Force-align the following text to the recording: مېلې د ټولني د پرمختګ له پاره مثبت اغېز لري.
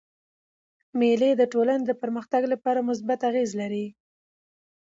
مېلې 0.99 1.31
د 1.35 1.41
ټولني 1.53 1.83
د 1.87 1.91
پرمختګ 2.01 2.41
له 2.51 2.57
پاره 2.63 2.81
مثبت 2.89 3.19
اغېز 3.29 3.51
لري. 3.61 3.85